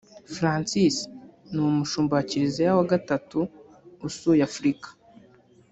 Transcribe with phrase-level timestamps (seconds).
[0.35, 0.95] Francis
[1.51, 3.39] ni umushumba wa Kiliziya wa gatatu
[4.07, 4.87] usuye Afurika